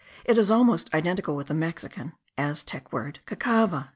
[0.25, 3.89] It is almost identical with the Mexican (Aztec) word cacava.).